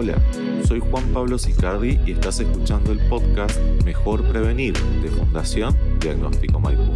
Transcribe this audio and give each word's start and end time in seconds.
Hola, 0.00 0.16
soy 0.64 0.78
Juan 0.78 1.02
Pablo 1.12 1.38
Sicardi 1.38 1.98
y 2.06 2.12
estás 2.12 2.38
escuchando 2.38 2.92
el 2.92 3.00
podcast 3.08 3.58
Mejor 3.84 4.22
Prevenir 4.28 4.74
de 5.02 5.08
Fundación 5.08 5.76
Diagnóstico 5.98 6.60
Maipú. 6.60 6.92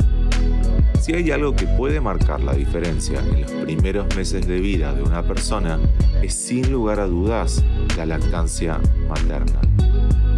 Si 1.01 1.13
hay 1.13 1.33
algo 1.33 1.53
que 1.57 1.67
puede 1.67 2.01
marcar 2.01 2.41
la 2.45 2.55
diferencia 2.55 3.19
en 3.19 3.43
los 3.43 3.51
primeros 3.51 4.07
meses 4.15 4.47
de 4.47 4.61
vida 4.61 4.95
de 4.95 5.03
una 5.03 5.25
persona, 5.25 5.81
es 6.23 6.33
sin 6.33 6.71
lugar 6.71 7.01
a 7.01 7.07
dudas 7.09 7.65
la 7.97 8.07
lactancia 8.07 8.79
materna. 9.09 9.61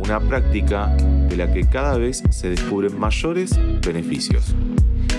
Una 0.03 0.19
práctica 0.19 0.87
de 1.29 1.37
la 1.37 1.53
que 1.53 1.69
cada 1.69 1.99
vez 1.99 2.23
se 2.31 2.49
descubren 2.49 2.99
mayores 2.99 3.61
beneficios. 3.87 4.55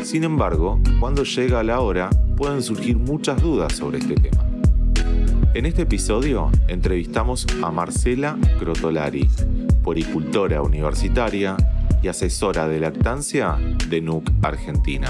Sin 0.02 0.24
embargo, 0.24 0.80
cuando 1.00 1.24
llega 1.24 1.62
la 1.62 1.80
hora, 1.80 2.10
pueden 2.38 2.64
surgir 2.64 2.98
muchas 2.98 3.40
dudas 3.40 3.74
sobre 3.74 4.00
este 4.00 4.16
tema. 4.16 4.45
En 5.56 5.66
este 5.66 5.84
episodio 5.84 6.52
entrevistamos 6.68 7.48
a 7.64 7.72
Marcela 7.72 8.38
Crotolari, 8.60 9.26
poricultora 9.84 10.62
universitaria 10.62 11.56
y 12.04 12.10
asesora 12.10 12.68
de 12.68 12.82
lactancia 12.82 13.56
de 13.88 14.02
NUC 14.02 14.30
Argentina. 14.42 15.08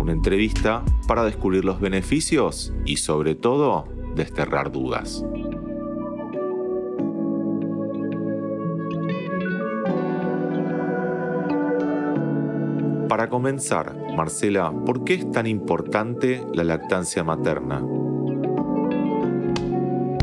Una 0.00 0.10
entrevista 0.10 0.82
para 1.06 1.22
descubrir 1.22 1.64
los 1.64 1.78
beneficios 1.80 2.72
y 2.84 2.96
sobre 2.96 3.36
todo 3.36 3.86
desterrar 4.16 4.72
dudas. 4.72 5.24
Para 13.08 13.28
comenzar, 13.28 13.96
Marcela, 14.16 14.72
¿por 14.72 15.04
qué 15.04 15.14
es 15.14 15.30
tan 15.30 15.46
importante 15.46 16.44
la 16.52 16.64
lactancia 16.64 17.22
materna? 17.22 17.80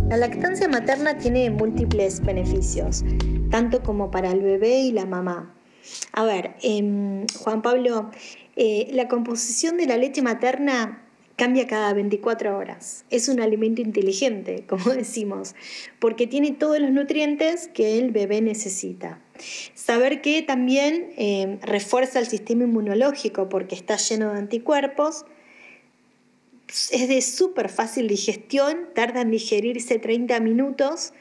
La 0.07 0.17
lactancia 0.17 0.67
materna 0.67 1.17
tiene 1.17 1.49
múltiples 1.49 2.23
beneficios, 2.23 3.03
tanto 3.49 3.81
como 3.81 4.11
para 4.11 4.31
el 4.31 4.39
bebé 4.41 4.81
y 4.81 4.91
la 4.91 5.07
mamá. 5.07 5.55
A 6.11 6.23
ver, 6.23 6.55
em, 6.61 7.25
Juan 7.39 7.63
Pablo, 7.63 8.11
eh, 8.55 8.87
la 8.91 9.07
composición 9.07 9.77
de 9.77 9.87
la 9.87 9.97
leche 9.97 10.21
materna 10.21 11.01
cambia 11.35 11.65
cada 11.65 11.91
24 11.93 12.55
horas. 12.55 13.05
Es 13.09 13.29
un 13.29 13.39
alimento 13.39 13.81
inteligente, 13.81 14.63
como 14.69 14.91
decimos, 14.91 15.55
porque 15.97 16.27
tiene 16.27 16.51
todos 16.51 16.79
los 16.79 16.91
nutrientes 16.91 17.67
que 17.67 17.97
el 17.97 18.11
bebé 18.11 18.41
necesita. 18.41 19.19
Saber 19.73 20.21
que 20.21 20.43
también 20.43 21.13
em, 21.17 21.59
refuerza 21.61 22.19
el 22.19 22.27
sistema 22.27 22.65
inmunológico 22.65 23.49
porque 23.49 23.73
está 23.73 23.97
lleno 23.97 24.31
de 24.33 24.37
anticuerpos 24.37 25.25
es 26.67 27.07
de 27.07 27.21
súper 27.21 27.69
fácil 27.69 28.07
digestión, 28.07 28.89
tarda 28.93 29.21
en 29.21 29.31
digerirse 29.31 29.99
30 29.99 30.39
minutos. 30.39 31.13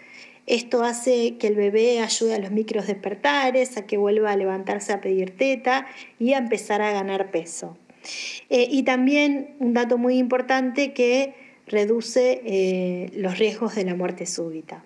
Esto 0.47 0.83
hace 0.83 1.37
que 1.39 1.47
el 1.47 1.55
bebé 1.55 2.01
ayude 2.01 2.35
a 2.35 2.39
los 2.39 2.51
micros 2.51 2.87
despertares, 2.87 3.77
a 3.77 3.87
que 3.87 3.97
vuelva 3.97 4.33
a 4.33 4.37
levantarse 4.37 4.93
a 4.93 5.01
pedir 5.01 5.37
teta 5.37 5.87
y 6.19 6.35
a 6.35 6.39
empezar 6.39 6.83
a 6.83 6.93
ganar 6.93 7.31
peso. 7.31 7.79
Eh, 8.51 8.69
y 8.71 8.83
también 8.83 9.57
un 9.59 9.73
dato 9.73 9.97
muy 9.97 10.19
importante 10.19 10.93
que 10.93 11.35
reduce 11.67 12.43
eh, 12.45 13.11
los 13.15 13.39
riesgos 13.39 13.75
de 13.75 13.85
la 13.85 13.95
muerte 13.95 14.27
súbita. 14.27 14.85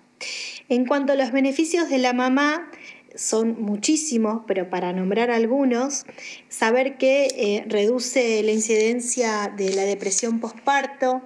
En 0.69 0.85
cuanto 0.85 1.13
a 1.13 1.15
los 1.15 1.31
beneficios 1.31 1.89
de 1.89 1.97
la 1.97 2.13
mamá, 2.13 2.71
son 3.19 3.61
muchísimos, 3.61 4.43
pero 4.47 4.69
para 4.69 4.93
nombrar 4.93 5.29
algunos, 5.29 6.05
saber 6.47 6.97
que 6.97 7.25
eh, 7.25 7.65
reduce 7.67 8.41
la 8.43 8.51
incidencia 8.51 9.53
de 9.55 9.73
la 9.73 9.83
depresión 9.83 10.39
postparto, 10.39 11.21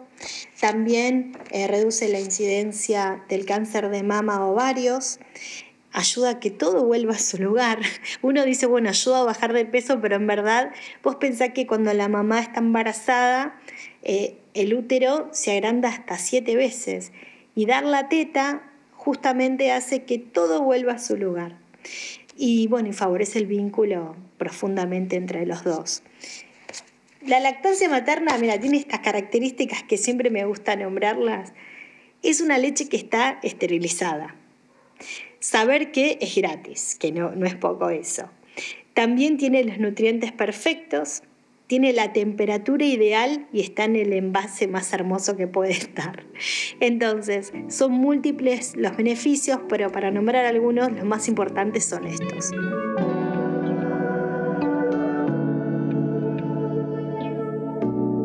también 0.59 1.37
eh, 1.51 1.67
reduce 1.67 2.09
la 2.09 2.19
incidencia 2.19 3.23
del 3.29 3.45
cáncer 3.45 3.89
de 3.89 4.01
mama 4.01 4.43
o 4.43 4.53
ovarios, 4.53 5.19
ayuda 5.91 6.31
a 6.31 6.39
que 6.39 6.49
todo 6.49 6.83
vuelva 6.83 7.13
a 7.13 7.19
su 7.19 7.37
lugar. 7.37 7.81
Uno 8.23 8.43
dice, 8.43 8.65
bueno, 8.65 8.89
ayuda 8.89 9.19
a 9.19 9.25
bajar 9.25 9.53
de 9.53 9.65
peso, 9.65 10.01
pero 10.01 10.15
en 10.15 10.25
verdad 10.25 10.71
vos 11.03 11.17
pensás 11.17 11.51
que 11.53 11.67
cuando 11.67 11.93
la 11.93 12.07
mamá 12.07 12.39
está 12.39 12.59
embarazada, 12.59 13.61
eh, 14.01 14.39
el 14.55 14.73
útero 14.73 15.29
se 15.31 15.51
agranda 15.51 15.89
hasta 15.89 16.17
siete 16.17 16.55
veces 16.55 17.11
y 17.53 17.67
dar 17.67 17.83
la 17.83 18.09
teta 18.09 18.63
justamente 18.93 19.71
hace 19.71 20.05
que 20.05 20.17
todo 20.17 20.63
vuelva 20.63 20.93
a 20.93 20.99
su 20.99 21.17
lugar 21.17 21.62
y 22.35 22.67
bueno, 22.67 22.89
y 22.89 22.93
favorece 22.93 23.39
el 23.39 23.45
vínculo 23.45 24.15
profundamente 24.37 25.15
entre 25.15 25.45
los 25.45 25.63
dos. 25.63 26.03
La 27.25 27.39
lactancia 27.39 27.87
materna, 27.89 28.37
mira, 28.37 28.59
tiene 28.59 28.77
estas 28.77 28.99
características 28.99 29.83
que 29.83 29.97
siempre 29.97 30.29
me 30.29 30.43
gusta 30.45 30.75
nombrarlas. 30.75 31.53
Es 32.21 32.41
una 32.41 32.57
leche 32.57 32.89
que 32.89 32.97
está 32.97 33.39
esterilizada. 33.43 34.35
Saber 35.39 35.91
que 35.91 36.17
es 36.21 36.35
gratis, 36.35 36.97
que 36.99 37.11
no, 37.11 37.31
no 37.31 37.45
es 37.45 37.55
poco 37.55 37.89
eso. 37.89 38.29
También 38.93 39.37
tiene 39.37 39.63
los 39.63 39.77
nutrientes 39.79 40.31
perfectos, 40.31 41.23
tiene 41.67 41.93
la 41.93 42.13
temperatura 42.13 42.85
ideal 42.85 43.47
y 43.53 43.61
está 43.61 43.85
en 43.85 43.95
el 43.95 44.13
envase 44.13 44.67
más 44.67 44.91
hermoso 44.93 45.35
que 45.35 45.47
puede 45.47 45.71
estar. 45.71 46.25
Entonces, 46.79 47.53
son 47.69 47.93
múltiples 47.93 48.75
los 48.75 48.95
beneficios, 48.97 49.59
pero 49.69 49.91
para 49.91 50.11
nombrar 50.11 50.45
algunos, 50.45 50.91
los 50.91 51.05
más 51.05 51.27
importantes 51.27 51.85
son 51.85 52.05
estos. 52.05 52.51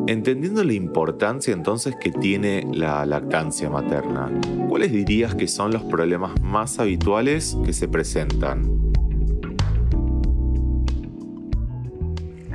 Entendiendo 0.08 0.64
la 0.64 0.72
importancia 0.72 1.52
entonces 1.52 1.94
que 2.00 2.10
tiene 2.10 2.66
la 2.72 3.04
lactancia 3.04 3.68
materna, 3.68 4.30
¿cuáles 4.66 4.90
dirías 4.90 5.34
que 5.34 5.46
son 5.46 5.70
los 5.70 5.82
problemas 5.84 6.32
más 6.40 6.78
habituales 6.78 7.58
que 7.66 7.74
se 7.74 7.88
presentan? 7.88 8.87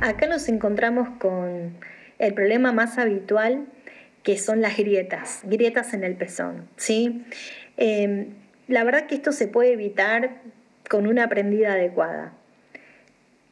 Acá 0.04 0.26
nos 0.26 0.50
encontramos 0.50 1.08
con 1.18 1.78
el 2.18 2.34
problema 2.34 2.72
más 2.72 2.98
habitual 2.98 3.64
que 4.22 4.36
son 4.36 4.60
las 4.60 4.76
grietas, 4.76 5.40
grietas 5.44 5.94
en 5.94 6.04
el 6.04 6.14
pezón. 6.14 6.68
¿sí? 6.76 7.24
Em, 7.78 8.34
la 8.68 8.84
verdad 8.84 9.06
que 9.06 9.14
esto 9.14 9.32
se 9.32 9.48
puede 9.48 9.72
evitar 9.72 10.42
con 10.90 11.06
una 11.06 11.30
prendida 11.30 11.72
adecuada. 11.72 12.34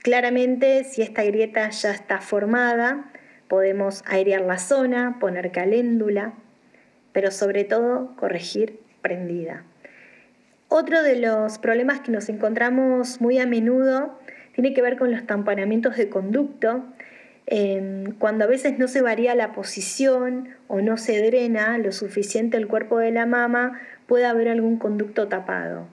Claramente, 0.01 0.85
si 0.85 1.01
esta 1.01 1.25
grieta 1.25 1.71
ya 1.71 1.91
está 1.91 2.21
formada, 2.21 3.11
podemos 3.49 4.05
airear 4.05 4.43
la 4.43 4.59
zona, 4.59 5.17
poner 5.21 5.53
caléndula, 5.53 6.35
pero 7.13 7.31
sobre 7.31 7.65
todo 7.65 8.15
corregir 8.17 8.79
prendida. 9.01 9.65
Otro 10.69 11.03
de 11.03 11.17
los 11.17 11.57
problemas 11.57 12.01
que 12.01 12.13
nos 12.13 12.29
encontramos 12.29 13.23
muy 13.23 13.39
a 13.39 13.47
menudo 13.47 14.19
tiene 14.55 14.75
que 14.75 14.83
ver 14.83 14.97
con 14.97 15.11
los 15.11 15.27
tamponamientos 15.27 15.97
de 15.97 16.09
conducto, 16.09 16.85
em, 17.47 18.13
cuando 18.19 18.45
a 18.45 18.47
veces 18.47 18.79
no 18.79 18.89
se 18.89 19.03
varía 19.03 19.35
la 19.35 19.53
posición 19.53 20.51
o 20.69 20.81
no 20.81 20.97
se 20.97 21.21
drena 21.25 21.79
lo 21.79 21.93
suficiente 21.93 22.57
el 22.57 22.69
cuerpo 22.69 22.99
de 22.99 23.11
la 23.11 23.27
mama, 23.27 23.81
puede 24.07 24.27
haber 24.27 24.49
algún 24.49 24.79
conducto 24.79 25.29
tapado. 25.29 25.87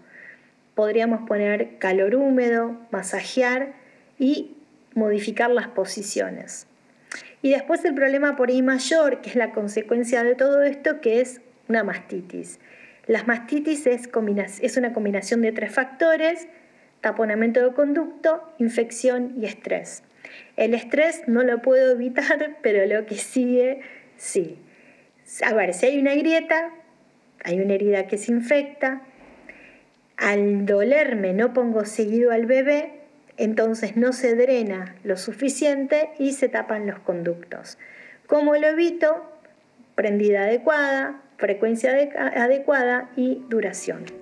Podríamos 0.75 1.27
poner 1.27 1.77
calor 1.79 2.15
húmedo, 2.15 2.77
masajear 2.91 3.73
y 4.17 4.55
modificar 4.93 5.49
las 5.49 5.67
posiciones. 5.67 6.67
Y 7.41 7.51
después 7.51 7.83
el 7.85 7.95
problema 7.95 8.35
por 8.35 8.49
ahí 8.49 8.61
mayor, 8.61 9.21
que 9.21 9.29
es 9.29 9.35
la 9.35 9.51
consecuencia 9.51 10.23
de 10.23 10.35
todo 10.35 10.61
esto, 10.63 10.99
que 10.99 11.21
es 11.21 11.41
una 11.67 11.83
mastitis. 11.83 12.59
La 13.07 13.23
mastitis 13.23 13.87
es 13.87 14.77
una 14.77 14.93
combinación 14.93 15.41
de 15.41 15.51
tres 15.51 15.73
factores 15.73 16.47
taponamiento 17.01 17.61
de 17.63 17.73
conducto, 17.73 18.43
infección 18.57 19.33
y 19.39 19.45
estrés. 19.45 20.03
El 20.57 20.73
estrés 20.73 21.23
no 21.27 21.43
lo 21.43 21.61
puedo 21.61 21.91
evitar, 21.91 22.57
pero 22.61 22.85
lo 22.85 23.05
que 23.05 23.15
sigue, 23.15 23.81
sí. 24.17 24.59
A 25.45 25.53
ver, 25.53 25.73
si 25.73 25.85
hay 25.85 25.99
una 25.99 26.15
grieta, 26.15 26.73
hay 27.43 27.59
una 27.59 27.75
herida 27.75 28.07
que 28.07 28.17
se 28.17 28.31
infecta, 28.31 29.03
al 30.17 30.65
dolerme 30.65 31.33
no 31.33 31.53
pongo 31.53 31.85
seguido 31.85 32.31
al 32.31 32.45
bebé, 32.45 32.91
entonces 33.37 33.95
no 33.95 34.11
se 34.11 34.35
drena 34.35 34.95
lo 35.03 35.15
suficiente 35.15 36.09
y 36.19 36.33
se 36.33 36.49
tapan 36.49 36.87
los 36.87 36.99
conductos. 36.99 37.77
¿Cómo 38.27 38.55
lo 38.57 38.67
evito? 38.67 39.31
Prendida 39.95 40.41
adecuada, 40.41 41.21
frecuencia 41.37 41.91
adecuada 42.35 43.09
y 43.15 43.41
duración. 43.47 44.18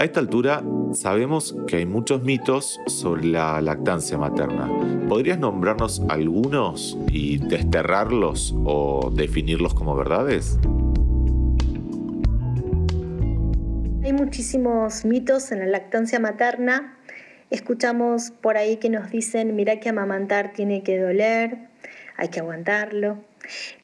A 0.00 0.04
esta 0.04 0.18
altura 0.18 0.64
sabemos 0.94 1.54
que 1.66 1.76
hay 1.76 1.84
muchos 1.84 2.22
mitos 2.22 2.80
sobre 2.86 3.26
la 3.26 3.60
lactancia 3.60 4.16
materna. 4.16 4.66
¿Podrías 5.10 5.38
nombrarnos 5.38 6.00
algunos 6.08 6.96
y 7.10 7.36
desterrarlos 7.36 8.54
o 8.64 9.12
definirlos 9.14 9.74
como 9.74 9.94
verdades? 9.94 10.58
Hay 14.02 14.14
muchísimos 14.14 15.04
mitos 15.04 15.52
en 15.52 15.58
la 15.58 15.66
lactancia 15.66 16.18
materna. 16.18 16.96
Escuchamos 17.50 18.30
por 18.30 18.56
ahí 18.56 18.78
que 18.78 18.88
nos 18.88 19.10
dicen, 19.10 19.54
mira 19.54 19.80
que 19.80 19.90
amamantar 19.90 20.54
tiene 20.54 20.82
que 20.82 20.98
doler. 20.98 21.58
hay 22.16 22.28
que 22.28 22.40
aguantarlo. 22.40 23.18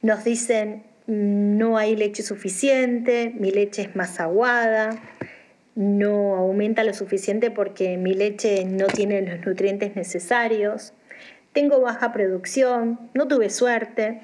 Nos 0.00 0.24
dicen, 0.24 0.82
no 1.06 1.76
hay 1.76 1.94
leche 1.94 2.22
suficiente, 2.22 3.34
mi 3.38 3.50
leche 3.50 3.82
es 3.82 3.96
más 3.96 4.18
aguada, 4.18 4.98
no 5.76 6.34
aumenta 6.36 6.82
lo 6.82 6.94
suficiente 6.94 7.50
porque 7.50 7.96
mi 7.98 8.14
leche 8.14 8.64
no 8.64 8.86
tiene 8.86 9.22
los 9.22 9.46
nutrientes 9.46 9.94
necesarios, 9.94 10.94
tengo 11.52 11.80
baja 11.80 12.12
producción, 12.12 12.98
no 13.14 13.28
tuve 13.28 13.50
suerte, 13.50 14.20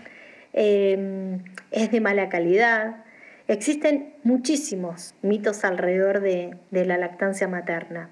em, 0.53 1.43
es 1.71 1.91
de 1.91 2.01
mala 2.01 2.29
calidad. 2.29 3.05
Existen 3.49 4.15
muchísimos 4.25 5.15
mitos 5.23 5.65
alrededor 5.65 6.21
de, 6.21 6.57
la 6.71 6.97
lactancia 6.97 7.49
materna. 7.49 8.11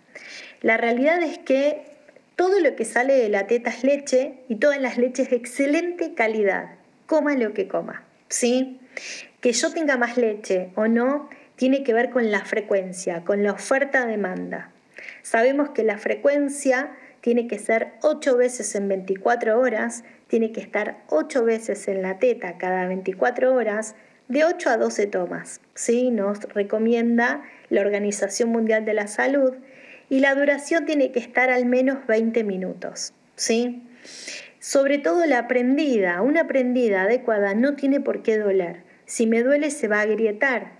La 0.60 0.76
realidad 0.76 1.22
es 1.22 1.38
que 1.38 1.82
todo 2.36 2.60
lo 2.60 2.76
que 2.76 2.84
sale 2.84 3.14
de 3.14 3.28
la 3.28 3.46
teta 3.46 3.70
es 3.70 3.84
leche 3.84 4.34
y 4.48 4.56
todas 4.56 4.80
las 4.80 4.96
leches 4.96 5.30
de 5.30 5.36
excelente 5.36 6.14
calidad, 6.14 6.76
coma 7.06 7.34
lo 7.36 7.52
que 7.52 7.68
coma. 7.68 8.04
¿sí? 8.30 8.80
Que 9.40 9.52
yo 9.52 9.70
tenga 9.72 9.98
más 9.98 10.16
leche 10.16 10.70
o 10.76 10.88
no 10.88 11.28
tiene 11.60 11.82
que 11.82 11.92
ver 11.92 12.08
con 12.08 12.30
la 12.30 12.42
frecuencia, 12.46 13.22
con 13.22 13.42
la 13.42 13.52
oferta-demanda. 13.52 14.70
Sabemos 15.20 15.68
que 15.68 15.84
la 15.84 15.98
frecuencia 15.98 16.92
tiene 17.20 17.48
que 17.48 17.58
ser 17.58 17.92
8 18.00 18.34
veces 18.38 18.74
en 18.76 18.88
24 18.88 19.60
horas, 19.60 20.02
tiene 20.26 20.52
que 20.52 20.62
estar 20.62 21.02
8 21.10 21.44
veces 21.44 21.86
en 21.88 22.00
la 22.00 22.18
teta 22.18 22.56
cada 22.56 22.86
24 22.86 23.54
horas, 23.54 23.94
de 24.28 24.46
8 24.46 24.70
a 24.70 24.76
12 24.78 25.06
tomas. 25.08 25.60
¿sí? 25.74 26.10
Nos 26.10 26.44
recomienda 26.44 27.42
la 27.68 27.82
Organización 27.82 28.48
Mundial 28.48 28.86
de 28.86 28.94
la 28.94 29.06
Salud 29.06 29.52
y 30.08 30.20
la 30.20 30.34
duración 30.34 30.86
tiene 30.86 31.12
que 31.12 31.18
estar 31.18 31.50
al 31.50 31.66
menos 31.66 32.06
20 32.06 32.42
minutos. 32.42 33.12
¿sí? 33.36 33.82
Sobre 34.60 34.96
todo 34.96 35.26
la 35.26 35.46
prendida, 35.46 36.22
una 36.22 36.46
prendida 36.46 37.02
adecuada 37.02 37.52
no 37.52 37.76
tiene 37.76 38.00
por 38.00 38.22
qué 38.22 38.38
doler. 38.38 38.80
Si 39.04 39.26
me 39.26 39.42
duele 39.42 39.70
se 39.70 39.88
va 39.88 39.98
a 39.98 40.02
agrietar, 40.04 40.79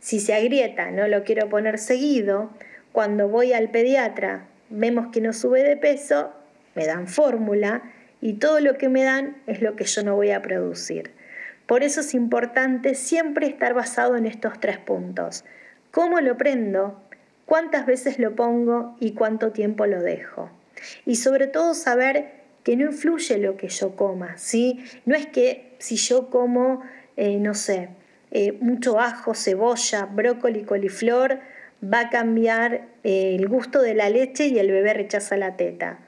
si 0.00 0.20
se 0.20 0.34
agrieta, 0.34 0.90
no 0.90 1.08
lo 1.08 1.24
quiero 1.24 1.48
poner 1.48 1.78
seguido, 1.78 2.50
cuando 2.92 3.28
voy 3.28 3.52
al 3.52 3.70
pediatra 3.70 4.46
vemos 4.70 5.08
que 5.12 5.20
no 5.20 5.32
sube 5.32 5.62
de 5.62 5.76
peso, 5.76 6.32
me 6.74 6.86
dan 6.86 7.08
fórmula 7.08 7.82
y 8.20 8.34
todo 8.34 8.60
lo 8.60 8.78
que 8.78 8.88
me 8.88 9.04
dan 9.04 9.36
es 9.46 9.62
lo 9.62 9.76
que 9.76 9.84
yo 9.84 10.02
no 10.02 10.16
voy 10.16 10.30
a 10.30 10.42
producir. 10.42 11.12
Por 11.66 11.82
eso 11.82 12.00
es 12.00 12.14
importante 12.14 12.94
siempre 12.94 13.46
estar 13.46 13.74
basado 13.74 14.16
en 14.16 14.26
estos 14.26 14.60
tres 14.60 14.78
puntos. 14.78 15.44
¿Cómo 15.90 16.20
lo 16.20 16.36
prendo? 16.36 17.00
¿Cuántas 17.44 17.86
veces 17.86 18.18
lo 18.18 18.34
pongo 18.34 18.96
y 19.00 19.12
cuánto 19.12 19.52
tiempo 19.52 19.86
lo 19.86 20.00
dejo? 20.00 20.50
Y 21.04 21.16
sobre 21.16 21.46
todo 21.46 21.74
saber 21.74 22.30
que 22.62 22.76
no 22.76 22.86
influye 22.86 23.38
lo 23.38 23.56
que 23.56 23.68
yo 23.68 23.96
coma, 23.96 24.36
¿sí? 24.38 24.84
No 25.04 25.14
es 25.14 25.26
que 25.26 25.74
si 25.78 25.96
yo 25.96 26.30
como, 26.30 26.82
eh, 27.16 27.38
no 27.38 27.54
sé, 27.54 27.88
eh, 28.30 28.52
mucho 28.60 28.98
ajo, 28.98 29.34
cebolla, 29.34 30.06
brócoli, 30.06 30.64
coliflor, 30.64 31.40
va 31.82 32.00
a 32.00 32.10
cambiar 32.10 32.88
eh, 33.04 33.36
el 33.36 33.48
gusto 33.48 33.82
de 33.82 33.94
la 33.94 34.10
leche 34.10 34.46
y 34.46 34.58
el 34.58 34.70
bebé 34.70 34.94
rechaza 34.94 35.36
la 35.36 35.56
teta. 35.56 36.00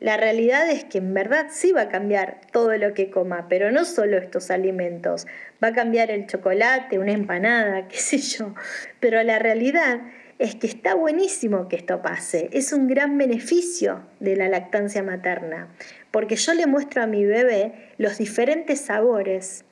La 0.00 0.16
realidad 0.16 0.70
es 0.70 0.84
que 0.84 0.96
en 0.98 1.12
verdad 1.12 1.48
sí 1.50 1.72
va 1.72 1.82
a 1.82 1.88
cambiar 1.90 2.40
todo 2.52 2.74
lo 2.78 2.94
que 2.94 3.10
coma, 3.10 3.48
pero 3.50 3.70
no 3.70 3.84
solo 3.84 4.16
estos 4.16 4.50
alimentos. 4.50 5.26
Va 5.62 5.68
a 5.68 5.72
cambiar 5.74 6.10
el 6.10 6.26
chocolate, 6.26 6.98
una 6.98 7.12
empanada, 7.12 7.86
qué 7.88 7.98
sé 7.98 8.18
yo. 8.18 8.54
Pero 8.98 9.22
la 9.22 9.38
realidad 9.38 10.00
es 10.38 10.54
que 10.54 10.66
está 10.66 10.94
buenísimo 10.94 11.68
que 11.68 11.76
esto 11.76 12.00
pase. 12.00 12.48
Es 12.52 12.72
un 12.72 12.88
gran 12.88 13.18
beneficio 13.18 14.06
de 14.20 14.36
la 14.36 14.48
lactancia 14.48 15.02
materna, 15.02 15.68
porque 16.10 16.36
yo 16.36 16.54
le 16.54 16.66
muestro 16.66 17.02
a 17.02 17.06
mi 17.06 17.26
bebé 17.26 17.74
los 17.98 18.16
diferentes 18.16 18.80
sabores 18.80 19.66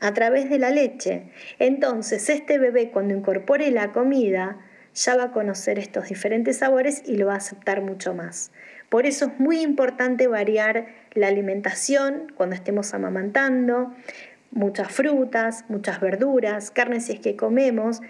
a 0.00 0.12
través 0.12 0.50
de 0.50 0.58
la 0.58 0.70
leche. 0.70 1.24
Entonces, 1.58 2.28
este 2.28 2.58
bebé 2.58 2.90
cuando 2.90 3.14
incorpore 3.14 3.70
la 3.70 3.92
comida 3.92 4.58
ya 4.94 5.16
va 5.16 5.24
a 5.24 5.32
conocer 5.32 5.78
estos 5.78 6.08
diferentes 6.08 6.58
sabores 6.58 7.02
y 7.04 7.16
lo 7.16 7.26
va 7.26 7.34
a 7.34 7.38
aceptar 7.38 7.82
mucho 7.82 8.14
más. 8.14 8.52
Por 8.88 9.06
eso 9.06 9.26
es 9.26 9.40
muy 9.40 9.60
importante 9.60 10.28
variar 10.28 10.86
la 11.14 11.28
alimentación 11.28 12.32
cuando 12.36 12.54
estemos 12.54 12.94
amamantando, 12.94 13.92
muchas 14.52 14.92
frutas, 14.92 15.64
muchas 15.68 16.00
verduras, 16.00 16.70
carnes 16.70 17.06
si 17.06 17.12
es 17.14 17.20
que 17.20 17.34
comemos. 17.34 18.00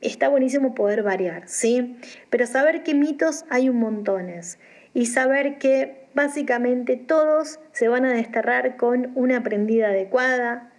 Está 0.00 0.28
buenísimo 0.28 0.74
poder 0.74 1.02
variar, 1.02 1.48
¿sí? 1.48 1.98
Pero 2.30 2.46
saber 2.46 2.82
que 2.82 2.94
mitos 2.94 3.44
hay 3.50 3.68
un 3.68 3.78
montones 3.80 4.58
y 4.92 5.06
saber 5.06 5.58
que 5.58 6.06
básicamente 6.14 6.96
todos 6.96 7.58
se 7.72 7.88
van 7.88 8.04
a 8.04 8.12
desterrar 8.12 8.76
con 8.76 9.10
una 9.16 9.42
prendida 9.42 9.88
adecuada, 9.88 10.70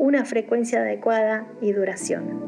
una 0.00 0.24
frecuencia 0.24 0.80
adecuada 0.80 1.46
y 1.60 1.72
duración. 1.72 2.40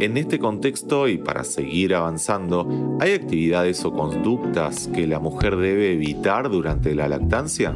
En 0.00 0.16
este 0.16 0.40
contexto 0.40 1.06
y 1.06 1.18
para 1.18 1.44
seguir 1.44 1.94
avanzando, 1.94 2.98
¿hay 2.98 3.12
actividades 3.12 3.84
o 3.84 3.92
conductas 3.92 4.88
que 4.92 5.06
la 5.06 5.20
mujer 5.20 5.54
debe 5.54 5.92
evitar 5.92 6.50
durante 6.50 6.96
la 6.96 7.06
lactancia? 7.06 7.72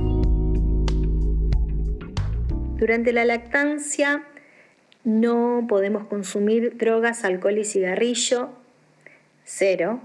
Durante 2.77 3.13
la 3.13 3.25
lactancia 3.25 4.25
no 5.05 5.65
podemos 5.69 6.07
consumir 6.09 6.77
drogas, 6.77 7.25
alcohol 7.25 7.59
y 7.59 7.65
cigarrillo, 7.65 8.66
cero. 9.47 10.01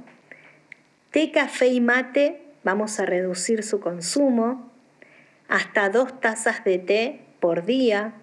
Té, 1.10 1.32
café 1.32 1.68
y 1.68 1.82
mate, 1.82 2.42
vamos 2.64 3.00
a 3.02 3.06
reducir 3.06 3.64
su 3.64 3.82
consumo 3.82 4.72
hasta 5.50 5.90
dos 5.90 6.22
tazas 6.22 6.64
de 6.64 6.78
té 6.80 7.20
por 7.42 7.66
día 7.66 8.14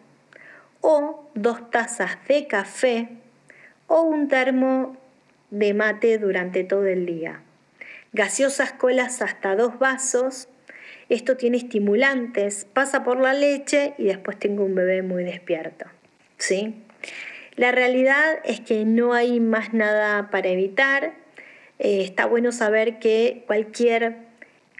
o 0.80 1.28
dos 1.34 1.70
tazas 1.70 2.16
de 2.26 2.46
café 2.46 3.08
o 3.88 4.02
un 4.02 4.28
termo 4.28 4.96
de 5.50 5.74
mate 5.74 6.16
durante 6.18 6.64
todo 6.64 6.86
el 6.86 7.04
día. 7.04 7.42
Gaseosas 8.12 8.72
colas 8.72 9.20
hasta 9.20 9.56
dos 9.56 9.78
vasos. 9.78 10.48
Esto 11.08 11.36
tiene 11.36 11.58
estimulantes, 11.58 12.66
pasa 12.72 13.02
por 13.02 13.20
la 13.20 13.34
leche 13.34 13.94
y 13.98 14.04
después 14.04 14.38
tengo 14.38 14.64
un 14.64 14.74
bebé 14.74 15.02
muy 15.02 15.24
despierto. 15.24 15.86
¿Sí? 16.38 16.82
La 17.58 17.72
realidad 17.72 18.38
es 18.44 18.60
que 18.60 18.84
no 18.84 19.14
hay 19.14 19.40
más 19.40 19.74
nada 19.74 20.30
para 20.30 20.48
evitar. 20.48 21.14
Eh, 21.80 22.02
está 22.02 22.24
bueno 22.24 22.52
saber 22.52 23.00
que 23.00 23.42
cualquier 23.48 24.14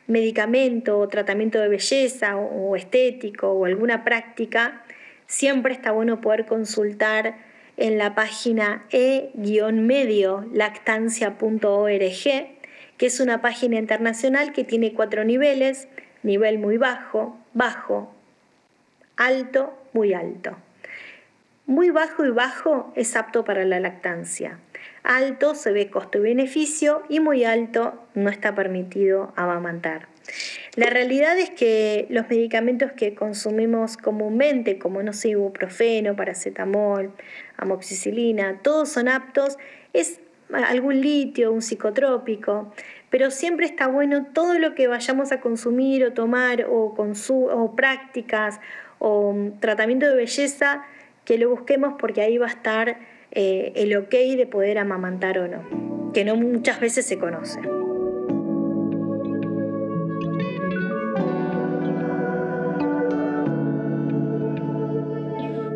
medicamento 0.06 0.96
o 1.00 1.08
tratamiento 1.08 1.58
de 1.58 1.66
belleza 1.66 2.36
o, 2.36 2.76
estético 2.76 3.50
o 3.50 3.64
alguna 3.64 4.04
práctica, 4.04 4.84
siempre 5.26 5.72
está 5.72 5.90
bueno 5.90 6.20
poder 6.20 6.46
consultar 6.46 7.38
en 7.76 7.98
la 7.98 8.14
página 8.14 8.86
e-medio 8.92 10.46
lactancia.org, 10.52 11.98
que 12.96 13.06
es 13.06 13.18
una 13.18 13.42
página 13.42 13.76
internacional 13.76 14.52
que 14.52 14.62
tiene 14.62 14.94
cuatro 14.94 15.24
niveles, 15.24 15.88
nivel 16.22 16.60
muy 16.60 16.76
bajo, 16.76 17.36
bajo, 17.54 18.14
alto, 19.16 19.76
muy 19.92 20.14
alto. 20.14 20.56
Muy 21.68 21.90
bajo 21.90 22.24
y 22.24 22.30
bajo 22.30 22.90
es 22.96 23.14
apto 23.14 23.44
para 23.44 23.62
la 23.66 23.78
lactancia. 23.78 24.58
Alto 25.02 25.54
se 25.54 25.70
ve 25.70 25.90
costo 25.90 26.16
y 26.16 26.22
beneficio 26.22 27.02
y 27.10 27.20
muy 27.20 27.44
alto 27.44 27.92
no 28.14 28.30
está 28.30 28.54
permitido 28.54 29.34
amamantar. 29.36 30.08
La 30.76 30.86
realidad 30.88 31.38
es 31.38 31.50
que 31.50 32.06
los 32.08 32.26
medicamentos 32.30 32.92
que 32.92 33.14
consumimos 33.14 33.98
comúnmente, 33.98 34.78
como 34.78 35.02
no 35.02 35.12
sé, 35.12 35.28
ibuprofeno, 35.28 36.16
paracetamol, 36.16 37.12
amoxicilina, 37.58 38.62
todos 38.62 38.88
son 38.88 39.06
aptos, 39.06 39.58
es 39.92 40.22
algún 40.50 41.02
litio, 41.02 41.52
un 41.52 41.60
psicotrópico, 41.60 42.72
pero 43.10 43.30
siempre 43.30 43.66
está 43.66 43.88
bueno 43.88 44.28
todo 44.32 44.58
lo 44.58 44.74
que 44.74 44.88
vayamos 44.88 45.32
a 45.32 45.40
consumir 45.42 46.02
o 46.06 46.14
tomar 46.14 46.64
o, 46.64 46.94
o 46.96 47.76
prácticas 47.76 48.58
o 48.98 49.34
mm, 49.34 49.60
tratamiento 49.60 50.08
de 50.08 50.14
belleza, 50.14 50.86
que 51.28 51.36
lo 51.36 51.50
busquemos 51.50 51.92
porque 52.00 52.22
ahí 52.22 52.38
va 52.38 52.46
a 52.46 52.48
estar 52.48 53.00
eh, 53.32 53.72
el 53.76 53.94
ok 53.94 54.10
de 54.10 54.48
poder 54.50 54.78
amamantar 54.78 55.38
o 55.38 55.46
no, 55.46 56.10
que 56.14 56.24
no 56.24 56.36
muchas 56.36 56.80
veces 56.80 57.04
se 57.04 57.18
conoce. 57.18 57.60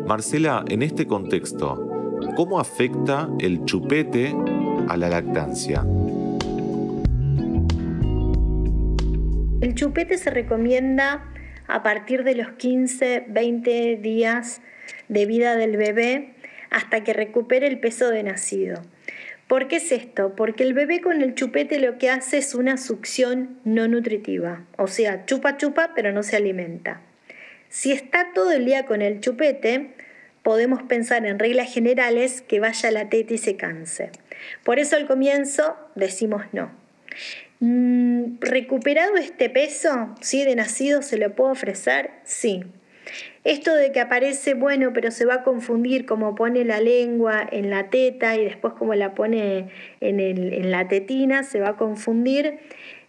Marcela, 0.07 0.65
en 0.69 0.81
este 0.81 1.05
contexto, 1.05 1.87
¿cómo 2.35 2.59
afecta 2.59 3.29
el 3.39 3.63
chupete 3.65 4.35
a 4.87 4.97
la 4.97 5.07
lactancia? 5.09 5.85
El 9.61 9.75
chupete 9.75 10.17
se 10.17 10.31
recomienda 10.31 11.31
a 11.67 11.83
partir 11.83 12.23
de 12.23 12.33
los 12.33 12.53
15, 12.53 13.25
20 13.29 13.97
días 13.97 14.63
de 15.13 15.25
vida 15.25 15.55
del 15.55 15.77
bebé 15.77 16.33
hasta 16.69 17.03
que 17.03 17.13
recupere 17.13 17.67
el 17.67 17.79
peso 17.79 18.09
de 18.09 18.23
nacido. 18.23 18.81
¿Por 19.47 19.67
qué 19.67 19.75
es 19.75 19.91
esto? 19.91 20.35
Porque 20.35 20.63
el 20.63 20.73
bebé 20.73 21.01
con 21.01 21.21
el 21.21 21.35
chupete 21.35 21.79
lo 21.79 21.97
que 21.97 22.09
hace 22.09 22.39
es 22.39 22.55
una 22.55 22.77
succión 22.77 23.59
no 23.63 23.87
nutritiva, 23.87 24.65
o 24.77 24.87
sea, 24.87 25.25
chupa 25.25 25.57
chupa 25.57 25.91
pero 25.95 26.11
no 26.11 26.23
se 26.23 26.35
alimenta. 26.35 27.01
Si 27.69 27.91
está 27.91 28.31
todo 28.33 28.51
el 28.51 28.65
día 28.65 28.85
con 28.85 29.01
el 29.01 29.19
chupete, 29.19 29.91
podemos 30.41 30.83
pensar 30.83 31.25
en 31.25 31.39
reglas 31.39 31.73
generales 31.73 32.41
que 32.41 32.59
vaya 32.59 32.91
la 32.91 33.09
teta 33.09 33.33
y 33.33 33.37
se 33.37 33.55
canse. 33.55 34.11
Por 34.63 34.79
eso 34.79 34.95
al 34.95 35.07
comienzo 35.07 35.75
decimos 35.95 36.43
no. 36.51 36.71
Mm, 37.59 38.39
¿Recuperado 38.41 39.15
este 39.15 39.49
peso? 39.49 40.13
¿Sí? 40.21 40.43
¿De 40.43 40.55
nacido 40.55 41.01
se 41.01 41.17
lo 41.17 41.33
puedo 41.35 41.51
ofrecer? 41.51 42.11
Sí. 42.25 42.63
Esto 43.43 43.75
de 43.75 43.91
que 43.91 43.99
aparece, 43.99 44.53
bueno, 44.53 44.93
pero 44.93 45.11
se 45.11 45.25
va 45.25 45.35
a 45.35 45.43
confundir 45.43 46.05
como 46.05 46.33
pone 46.33 46.63
la 46.63 46.79
lengua 46.79 47.45
en 47.51 47.69
la 47.69 47.89
teta 47.89 48.37
y 48.37 48.45
después 48.45 48.73
como 48.75 48.95
la 48.95 49.13
pone 49.13 49.67
en, 49.99 50.71
la 50.71 50.87
tetina, 50.87 51.43
se 51.43 51.59
va 51.59 51.69
a 51.69 51.77
confundir. 51.77 52.59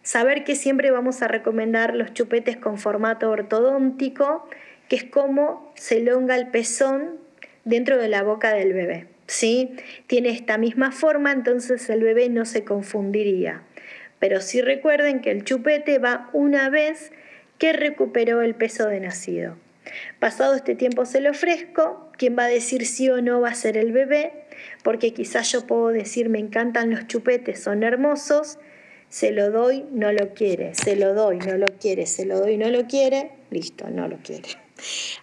Saber 0.02 0.42
que 0.42 0.56
siempre 0.56 0.90
vamos 0.90 1.22
a 1.22 1.28
recomendar 1.28 1.94
los 1.94 2.12
chupetes 2.12 2.56
con 2.56 2.78
formato 2.78 3.30
ortodóntico, 3.30 4.48
que 4.88 4.96
es 4.96 5.04
como 5.04 5.72
se 5.76 5.98
elonga 5.98 6.34
el 6.36 6.48
pezón 6.48 7.20
dentro 7.64 7.96
de 7.96 8.08
la 8.08 8.24
boca 8.24 8.52
del 8.52 8.72
bebé. 8.72 9.06
¿sí? 9.28 9.76
Tiene 10.06 10.30
esta 10.30 10.58
misma 10.58 10.90
forma, 10.90 11.32
entonces 11.32 11.88
el 11.90 12.02
bebé 12.02 12.28
no 12.28 12.44
se 12.44 12.64
confundiría. 12.64 13.62
Pero 14.18 14.40
sí 14.40 14.60
recuerden 14.60 15.20
que 15.20 15.30
el 15.30 15.44
chupete 15.44 15.98
va 15.98 16.28
una 16.32 16.70
vez 16.70 17.12
que 17.58 17.72
recuperó 17.72 18.42
el 18.42 18.54
peso 18.54 18.88
de 18.88 19.00
nacido. 19.00 19.56
Pasado 20.18 20.54
este 20.54 20.74
tiempo 20.74 21.04
se 21.04 21.20
lo 21.20 21.30
ofrezco, 21.30 22.10
quien 22.16 22.36
va 22.38 22.44
a 22.44 22.48
decir 22.48 22.86
sí 22.86 23.08
o 23.10 23.20
no 23.20 23.40
va 23.40 23.50
a 23.50 23.54
ser 23.54 23.76
el 23.76 23.92
bebé, 23.92 24.32
porque 24.82 25.12
quizás 25.12 25.50
yo 25.52 25.66
puedo 25.66 25.88
decir 25.88 26.28
me 26.28 26.38
encantan 26.38 26.90
los 26.90 27.06
chupetes, 27.06 27.62
son 27.62 27.82
hermosos, 27.82 28.58
se 29.08 29.30
lo 29.30 29.50
doy, 29.50 29.84
no 29.92 30.12
lo 30.12 30.34
quiere, 30.34 30.74
se 30.74 30.96
lo 30.96 31.14
doy, 31.14 31.38
no 31.38 31.56
lo 31.56 31.66
quiere, 31.78 32.06
se 32.06 32.24
lo 32.26 32.40
doy, 32.40 32.56
no 32.56 32.70
lo 32.70 32.86
quiere, 32.86 33.30
listo, 33.50 33.88
no 33.88 34.08
lo 34.08 34.16
quiere. 34.18 34.48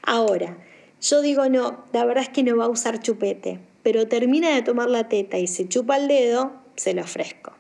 Ahora, 0.03 0.58
yo 1.01 1.22
digo 1.22 1.50
no, 1.50 1.84
la 1.91 2.06
verdad 2.06 2.24
es 2.24 2.30
que 2.30 2.44
no 2.44 2.56
va 2.56 2.65
a 2.65 2.70
usar 2.70 3.00
chupete, 3.00 3.60
pero 3.84 4.08
termina 4.08 4.53
de 4.53 4.62
tomar 4.62 4.89
la 4.89 5.10
teta 5.10 5.39
y 5.39 5.48
se 5.48 5.68
chupa 5.68 5.98
el 5.98 6.08
dedo, 6.08 6.53
se 6.75 6.94
lo 6.94 7.01
ofrezco. 7.01 7.53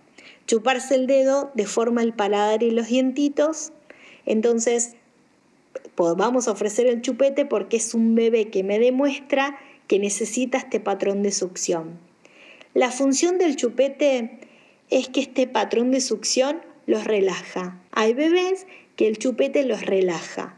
Chuparse 0.47 0.95
el 0.95 1.07
dedo 1.07 1.51
deforma 1.55 2.03
el 2.03 2.13
paladar 2.13 2.63
y 2.63 2.71
los 2.71 2.87
dientitos, 2.87 3.73
entonces 4.25 4.95
vamos 5.95 6.47
a 6.47 6.51
ofrecer 6.51 6.87
el 6.87 7.01
chupete 7.01 7.45
porque 7.45 7.77
es 7.77 7.93
un 7.93 8.15
bebé 8.15 8.49
que 8.49 8.63
me 8.63 8.79
demuestra 8.79 9.57
que 9.87 9.99
necesita 9.99 10.57
este 10.57 10.79
patrón 10.79 11.23
de 11.23 11.31
succión. 11.31 11.99
La 12.73 12.91
función 12.91 13.37
del 13.37 13.55
chupete 13.55 14.39
es 14.89 15.09
que 15.09 15.21
este 15.21 15.47
patrón 15.47 15.91
de 15.91 16.01
succión 16.01 16.61
los 16.85 17.03
relaja. 17.03 17.81
Hay 17.91 18.13
bebés 18.13 18.65
que 18.95 19.07
el 19.07 19.17
chupete 19.17 19.65
los 19.65 19.85
relaja. 19.85 20.55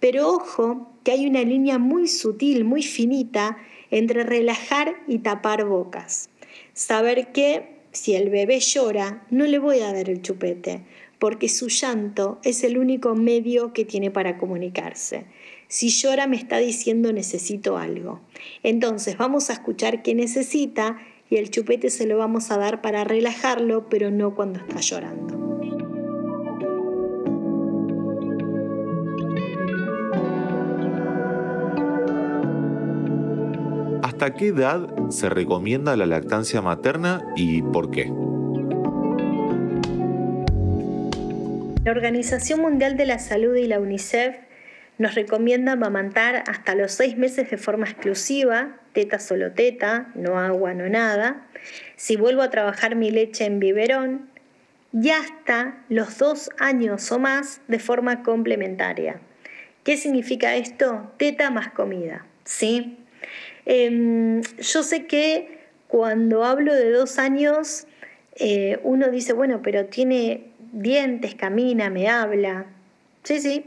Pero 0.00 0.28
ojo 0.28 0.88
que 1.04 1.12
hay 1.12 1.26
una 1.26 1.42
línea 1.42 1.78
muy 1.78 2.06
sutil, 2.06 2.64
muy 2.64 2.82
finita 2.82 3.58
entre 3.90 4.22
relajar 4.22 4.94
y 5.08 5.18
tapar 5.18 5.64
bocas. 5.64 6.28
Saber 6.72 7.32
que 7.32 7.78
si 7.92 8.14
el 8.14 8.30
bebé 8.30 8.60
llora, 8.60 9.24
no 9.30 9.44
le 9.46 9.58
voy 9.58 9.80
a 9.80 9.92
dar 9.92 10.08
el 10.08 10.22
chupete, 10.22 10.82
porque 11.18 11.48
su 11.48 11.68
llanto 11.68 12.38
es 12.44 12.64
el 12.64 12.78
único 12.78 13.14
medio 13.14 13.72
que 13.72 13.84
tiene 13.84 14.10
para 14.10 14.38
comunicarse. 14.38 15.26
Si 15.68 15.90
llora 15.90 16.26
me 16.26 16.36
está 16.36 16.58
diciendo 16.58 17.12
necesito 17.12 17.76
algo. 17.76 18.20
Entonces 18.62 19.18
vamos 19.18 19.50
a 19.50 19.54
escuchar 19.54 20.02
qué 20.02 20.14
necesita 20.14 20.98
y 21.30 21.36
el 21.36 21.50
chupete 21.50 21.90
se 21.90 22.06
lo 22.06 22.16
vamos 22.16 22.50
a 22.50 22.56
dar 22.56 22.80
para 22.80 23.04
relajarlo, 23.04 23.88
pero 23.88 24.10
no 24.10 24.34
cuando 24.34 24.60
está 24.60 24.80
llorando. 24.80 25.48
¿Hasta 34.02 34.34
qué 34.34 34.48
edad 34.48 34.88
se 35.10 35.28
recomienda 35.28 35.96
la 35.96 36.06
lactancia 36.06 36.62
materna 36.62 37.22
y 37.36 37.62
por 37.62 37.90
qué? 37.90 38.10
La 41.88 41.92
Organización 41.92 42.60
Mundial 42.60 42.98
de 42.98 43.06
la 43.06 43.18
Salud 43.18 43.56
y 43.56 43.66
la 43.66 43.80
UNICEF 43.80 44.36
nos 44.98 45.14
recomienda 45.14 45.72
amamantar 45.72 46.44
hasta 46.46 46.74
los 46.74 46.92
seis 46.92 47.16
meses 47.16 47.48
de 47.48 47.56
forma 47.56 47.86
exclusiva, 47.86 48.78
teta 48.92 49.18
solo 49.18 49.52
teta, 49.52 50.12
no 50.14 50.38
agua, 50.38 50.74
no 50.74 50.86
nada. 50.90 51.46
Si 51.96 52.16
vuelvo 52.16 52.42
a 52.42 52.50
trabajar 52.50 52.94
mi 52.94 53.10
leche 53.10 53.46
en 53.46 53.58
biberón, 53.58 54.28
y 54.92 55.08
hasta 55.08 55.82
los 55.88 56.18
dos 56.18 56.50
años 56.58 57.10
o 57.10 57.18
más 57.18 57.62
de 57.68 57.78
forma 57.78 58.22
complementaria. 58.22 59.22
¿Qué 59.82 59.96
significa 59.96 60.56
esto? 60.56 61.10
Teta 61.16 61.50
más 61.50 61.70
comida, 61.70 62.26
¿sí? 62.44 62.98
Em, 63.64 64.42
yo 64.42 64.82
sé 64.82 65.06
que 65.06 65.58
cuando 65.86 66.44
hablo 66.44 66.74
de 66.74 66.90
dos 66.90 67.18
años, 67.18 67.86
eh, 68.36 68.78
uno 68.82 69.08
dice, 69.10 69.32
bueno, 69.32 69.62
pero 69.62 69.86
tiene 69.86 70.52
dientes, 70.72 71.34
camina, 71.34 71.90
me 71.90 72.08
habla. 72.08 72.66
Sí, 73.22 73.40
sí. 73.40 73.64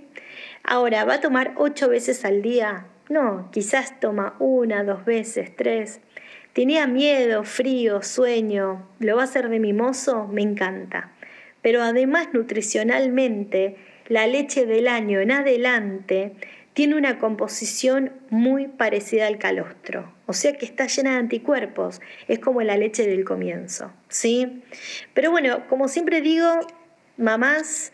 Ahora, 0.63 1.05
¿va 1.05 1.15
a 1.15 1.21
tomar 1.21 1.53
ocho 1.57 1.89
veces 1.89 2.25
al 2.25 2.41
día? 2.41 2.85
No, 3.09 3.49
quizás 3.51 3.99
toma 3.99 4.35
una, 4.39 4.83
dos 4.83 5.05
veces, 5.05 5.55
tres. 5.55 5.99
Tenía 6.53 6.87
miedo, 6.87 7.43
frío, 7.43 8.01
sueño. 8.01 8.87
¿Lo 8.99 9.15
va 9.15 9.21
a 9.21 9.25
hacer 9.25 9.49
de 9.49 9.59
mimoso? 9.59 10.27
Me 10.27 10.41
encanta. 10.41 11.11
Pero 11.61 11.81
además 11.81 12.29
nutricionalmente, 12.33 13.75
la 14.07 14.27
leche 14.27 14.65
del 14.65 14.87
año 14.87 15.19
en 15.19 15.31
adelante 15.31 16.33
tiene 16.73 16.95
una 16.95 17.19
composición 17.19 18.13
muy 18.29 18.67
parecida 18.67 19.27
al 19.27 19.37
calostro, 19.37 20.13
o 20.25 20.33
sea 20.33 20.53
que 20.53 20.65
está 20.65 20.87
llena 20.87 21.11
de 21.11 21.17
anticuerpos, 21.17 22.01
es 22.27 22.39
como 22.39 22.61
la 22.61 22.77
leche 22.77 23.05
del 23.05 23.25
comienzo, 23.25 23.91
¿sí? 24.07 24.63
Pero 25.13 25.31
bueno, 25.31 25.67
como 25.67 25.87
siempre 25.87 26.21
digo, 26.21 26.47
mamás, 27.17 27.93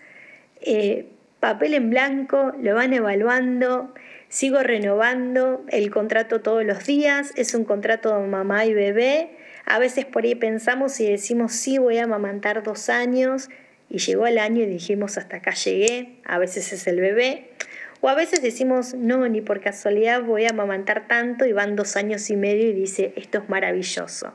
eh, 0.61 1.07
papel 1.39 1.73
en 1.73 1.89
blanco, 1.89 2.53
lo 2.61 2.75
van 2.75 2.93
evaluando, 2.93 3.93
sigo 4.29 4.63
renovando 4.63 5.63
el 5.69 5.91
contrato 5.91 6.41
todos 6.41 6.65
los 6.65 6.85
días, 6.85 7.31
es 7.35 7.53
un 7.53 7.63
contrato 7.63 8.19
de 8.19 8.27
mamá 8.27 8.65
y 8.65 8.73
bebé, 8.73 9.31
a 9.65 9.79
veces 9.79 10.05
por 10.05 10.23
ahí 10.23 10.35
pensamos 10.35 10.99
y 10.99 11.09
decimos 11.09 11.53
sí 11.53 11.77
voy 11.77 11.97
a 11.97 12.05
amamantar 12.05 12.63
dos 12.63 12.89
años 12.89 13.49
y 13.89 13.99
llegó 13.99 14.27
el 14.27 14.37
año 14.37 14.63
y 14.63 14.65
dijimos 14.65 15.17
hasta 15.17 15.37
acá 15.37 15.51
llegué, 15.51 16.19
a 16.25 16.37
veces 16.39 16.73
es 16.73 16.87
el 16.87 16.99
bebé, 16.99 17.51
o 17.99 18.09
a 18.09 18.15
veces 18.15 18.41
decimos, 18.41 18.93
no, 18.93 19.27
ni 19.27 19.41
por 19.41 19.59
casualidad 19.59 20.21
voy 20.21 20.45
a 20.45 20.49
amamantar 20.49 21.07
tanto 21.07 21.45
y 21.45 21.51
van 21.51 21.75
dos 21.75 21.95
años 21.95 22.29
y 22.29 22.35
medio 22.35 22.69
y 22.69 22.73
dice, 22.73 23.13
esto 23.15 23.39
es 23.39 23.49
maravilloso. 23.49 24.33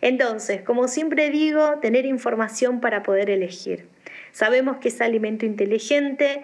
Entonces, 0.00 0.62
como 0.62 0.88
siempre 0.88 1.30
digo, 1.30 1.78
tener 1.80 2.06
información 2.06 2.80
para 2.80 3.02
poder 3.02 3.28
elegir. 3.28 3.86
Sabemos 4.32 4.78
que 4.78 4.88
es 4.88 5.00
alimento 5.00 5.46
inteligente, 5.46 6.42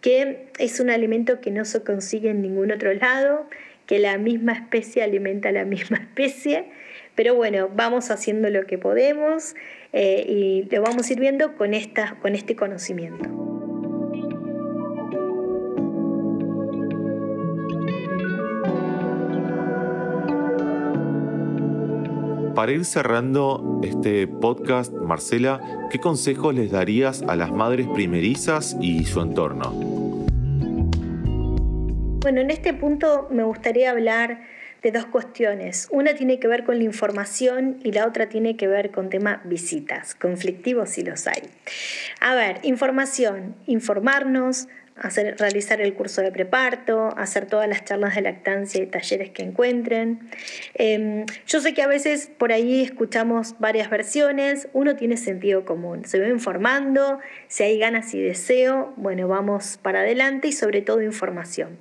que 0.00 0.48
es 0.58 0.80
un 0.80 0.90
alimento 0.90 1.40
que 1.40 1.50
no 1.50 1.64
se 1.64 1.82
consigue 1.82 2.30
en 2.30 2.42
ningún 2.42 2.70
otro 2.70 2.92
lado, 2.94 3.48
que 3.86 3.98
la 3.98 4.18
misma 4.18 4.52
especie 4.52 5.02
alimenta 5.02 5.48
a 5.48 5.52
la 5.52 5.64
misma 5.64 5.96
especie, 6.02 6.66
pero 7.14 7.34
bueno, 7.34 7.70
vamos 7.74 8.10
haciendo 8.10 8.50
lo 8.50 8.66
que 8.66 8.78
podemos 8.78 9.54
eh, 9.92 10.24
y 10.28 10.68
lo 10.70 10.82
vamos 10.82 11.08
a 11.08 11.12
ir 11.12 11.20
viendo 11.20 11.56
con, 11.56 11.70
con 12.20 12.34
este 12.34 12.54
conocimiento. 12.54 13.67
Para 22.58 22.72
ir 22.72 22.84
cerrando 22.84 23.80
este 23.84 24.26
podcast, 24.26 24.92
Marcela, 24.92 25.60
¿qué 25.92 26.00
consejos 26.00 26.52
les 26.52 26.72
darías 26.72 27.22
a 27.22 27.36
las 27.36 27.52
madres 27.52 27.86
primerizas 27.86 28.76
y 28.80 29.04
su 29.04 29.20
entorno? 29.20 29.70
Bueno, 32.20 32.40
en 32.40 32.50
este 32.50 32.74
punto 32.74 33.28
me 33.30 33.44
gustaría 33.44 33.92
hablar 33.92 34.40
de 34.82 34.90
dos 34.90 35.06
cuestiones. 35.06 35.86
Una 35.92 36.14
tiene 36.14 36.40
que 36.40 36.48
ver 36.48 36.64
con 36.64 36.78
la 36.78 36.82
información 36.84 37.78
y 37.84 37.92
la 37.92 38.08
otra 38.08 38.28
tiene 38.28 38.56
que 38.56 38.66
ver 38.66 38.90
con 38.90 39.08
tema 39.08 39.40
visitas, 39.44 40.16
conflictivos 40.16 40.90
si 40.90 41.04
los 41.04 41.28
hay. 41.28 41.42
A 42.20 42.34
ver, 42.34 42.58
información, 42.64 43.54
informarnos, 43.66 44.66
hacer, 45.00 45.36
realizar 45.38 45.80
el 45.80 45.94
curso 45.94 46.22
de 46.22 46.32
preparto, 46.32 47.14
hacer 47.16 47.46
todas 47.46 47.68
las 47.68 47.84
charlas 47.84 48.14
de 48.14 48.22
lactancia 48.22 48.82
y 48.82 48.86
talleres 48.86 49.30
que 49.30 49.42
encuentren. 49.42 50.30
Em, 50.74 51.24
yo 51.46 51.60
sé 51.60 51.74
que 51.74 51.82
a 51.82 51.86
veces 51.86 52.30
por 52.38 52.52
ahí 52.52 52.82
escuchamos 52.82 53.56
varias 53.58 53.90
versiones, 53.90 54.68
uno 54.72 54.96
tiene 54.96 55.16
sentido 55.16 55.64
común, 55.64 56.04
se 56.04 56.18
va 56.18 56.28
informando, 56.28 57.18
si 57.48 57.62
hay 57.62 57.78
ganas 57.78 58.14
y 58.14 58.20
deseo, 58.20 58.92
bueno, 58.96 59.28
vamos 59.28 59.78
para 59.82 60.00
adelante 60.00 60.48
y 60.48 60.52
sobre 60.52 60.82
todo 60.82 61.02
información. 61.02 61.78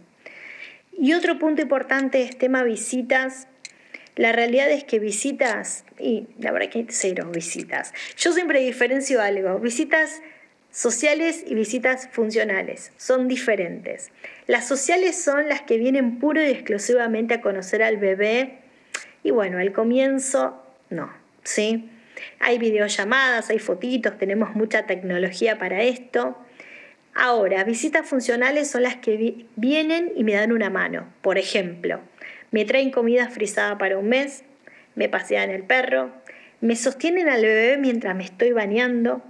Y 1.00 1.14
otro 1.14 1.38
punto 1.38 1.62
importante 1.62 2.24
es 2.24 2.38
tema 2.38 2.64
visitas. 2.64 3.48
La 4.16 4.32
realidad 4.32 4.72
es 4.72 4.84
que 4.84 4.98
visitas, 4.98 5.86
y 6.00 6.28
la 6.40 6.52
verdad 6.52 6.70
que 6.70 6.80
hay 6.80 6.88
cero 6.90 7.30
visitas. 7.32 7.94
Yo 8.18 8.34
siempre 8.34 8.62
diferencio 8.62 9.22
algo, 9.22 9.60
visitas 9.60 10.22
sociales 10.78 11.44
y 11.48 11.56
visitas 11.56 12.08
funcionales, 12.12 12.92
son 12.98 13.28
diferentes. 13.28 14.12
Las 14.46 14.68
sociales 14.68 15.20
son 15.20 15.50
las 15.50 15.64
que 15.64 15.80
vienen 15.80 16.20
puro 16.20 16.40
y 16.40 16.52
exclusivamente 16.52 17.34
a 17.34 17.42
conocer 17.42 17.82
al 17.82 17.98
bebé 17.98 18.60
y 19.24 19.32
bueno, 19.32 19.58
al 19.58 19.72
comienzo 19.72 20.64
no, 20.92 21.12
¿sí? 21.42 21.90
Hay 22.40 22.60
videollamadas, 22.60 23.50
hay 23.50 23.58
fotitos, 23.58 24.20
tenemos 24.20 24.54
mucha 24.54 24.86
tecnología 24.86 25.58
para 25.58 25.82
esto. 25.82 26.38
Ahora, 27.16 27.64
visitas 27.64 28.08
funcionales 28.08 28.70
son 28.70 28.84
las 28.84 28.98
que 28.98 29.48
vienen 29.56 30.12
y 30.16 30.24
me 30.24 30.34
dan 30.34 30.52
una 30.52 30.70
mano. 30.70 31.12
Por 31.24 31.40
ejemplo, 31.40 32.02
me 32.52 32.66
traen 32.66 32.92
comida 32.92 33.30
frisada 33.30 33.80
para 33.80 33.98
un 33.98 34.10
mes, 34.10 34.44
me 34.94 35.10
pasean 35.10 35.50
el 35.50 35.64
perro, 35.64 36.12
me 36.62 36.76
sostienen 36.76 37.30
al 37.30 37.42
bebé 37.42 37.78
mientras 37.78 38.16
me 38.16 38.26
estoy 38.26 38.52
bañando, 38.52 39.24